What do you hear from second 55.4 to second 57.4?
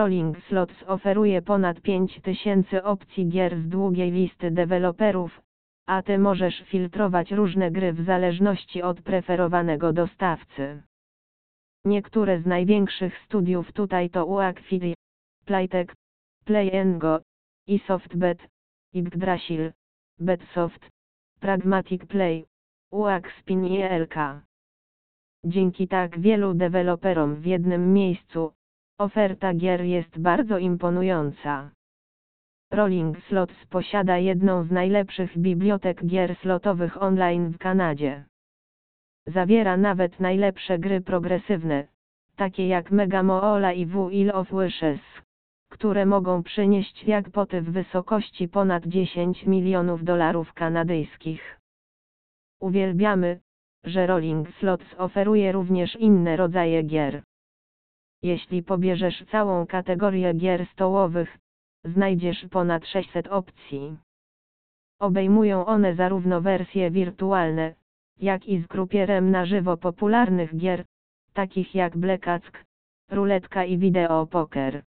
również inne rodzaje gier.